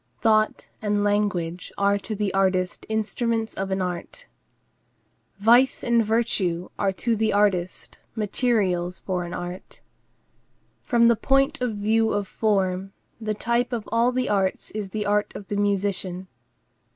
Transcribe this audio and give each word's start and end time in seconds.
Thought 0.19 0.67
and 0.81 1.03
language 1.03 1.71
are 1.77 1.99
to 1.99 2.15
the 2.15 2.33
artist 2.33 2.87
instruments 2.89 3.53
of 3.53 3.69
an 3.69 3.83
art. 3.83 4.25
Vice 5.37 5.83
and 5.83 6.03
virtue 6.03 6.69
are 6.79 6.91
to 6.93 7.15
the 7.15 7.31
artist 7.31 7.99
materials 8.15 8.97
for 8.97 9.25
an 9.25 9.33
art. 9.35 9.81
From 10.83 11.07
the 11.07 11.15
point 11.15 11.61
of 11.61 11.75
view 11.75 12.13
of 12.13 12.27
form, 12.27 12.93
the 13.19 13.35
type 13.35 13.71
of 13.71 13.87
all 13.91 14.11
the 14.11 14.27
arts 14.27 14.71
is 14.71 14.89
the 14.89 15.05
art 15.05 15.31
of 15.35 15.49
the 15.49 15.55
musician. 15.55 16.27